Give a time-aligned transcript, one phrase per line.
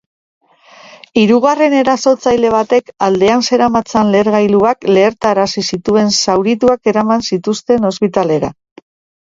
[1.23, 8.61] Hirugarren erasotzaile batek aldean zeramatzan lehergailuak lehertarazi zituen zaurituak eraman zituzten ospitalean.